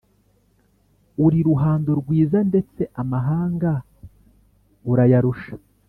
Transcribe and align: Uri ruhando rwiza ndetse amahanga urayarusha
Uri 1.25 1.39
ruhando 1.47 1.91
rwiza 2.01 2.39
ndetse 2.49 2.81
amahanga 3.01 3.71
urayarusha 4.91 5.53